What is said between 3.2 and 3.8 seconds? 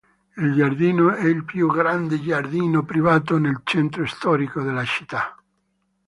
nel